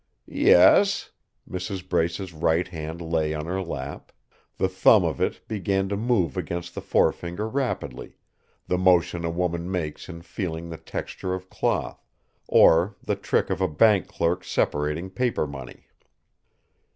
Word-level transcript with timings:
"Yes?" 0.25 1.11
Mrs. 1.47 1.87
Brace's 1.87 2.33
right 2.33 2.67
hand 2.67 3.01
lay 3.03 3.35
on 3.35 3.45
her 3.45 3.61
lap; 3.61 4.11
the 4.57 4.67
thumb 4.67 5.03
of 5.03 5.21
it 5.21 5.47
began 5.47 5.89
to 5.89 5.95
move 5.95 6.35
against 6.35 6.73
the 6.73 6.81
forefinger 6.81 7.47
rapidly, 7.47 8.17
the 8.65 8.79
motion 8.79 9.23
a 9.23 9.29
woman 9.29 9.69
makes 9.71 10.09
in 10.09 10.23
feeling 10.23 10.69
the 10.71 10.77
texture 10.77 11.35
of 11.35 11.51
cloth 11.51 12.03
or 12.47 12.95
the 13.03 13.15
trick 13.15 13.51
of 13.51 13.61
a 13.61 13.67
bank 13.67 14.07
clerk 14.07 14.43
separating 14.43 15.11
paper 15.11 15.45
money. 15.45 15.85